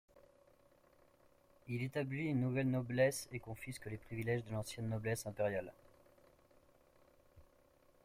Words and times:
Il 1.67 1.83
établit 1.83 2.23
une 2.25 2.41
nouvelle 2.41 2.71
noblesse 2.71 3.29
et 3.31 3.39
confisque 3.39 3.85
les 3.85 3.97
privilèges 3.99 4.43
de 4.45 4.51
l'ancienne 4.51 4.89
noblesse 4.89 5.27
impériale. 5.27 5.71